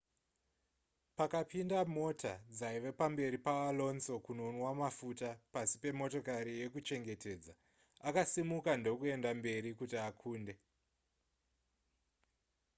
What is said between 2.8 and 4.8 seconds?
pamberi paalonso kunonwa